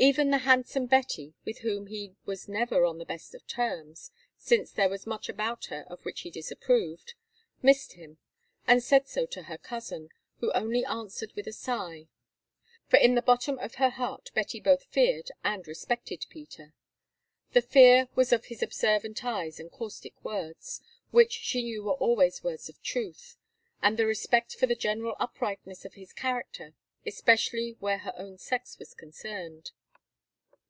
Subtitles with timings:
[0.00, 4.70] Even the handsome Betty, with whom he was never on the best of terms, since
[4.70, 7.14] there was much about her of which he disapproved,
[7.62, 8.18] missed him,
[8.64, 12.06] and said so to her cousin, who only answered with a sigh.
[12.86, 16.74] For in the bottom of her heart Betty both feared and respected Peter.
[17.50, 20.80] The fear was of his observant eyes and caustic words,
[21.10, 23.36] which she knew were always words of truth,
[23.82, 26.74] and the respect for the general uprightness of his character,
[27.04, 29.72] especially where her own sex was concerned.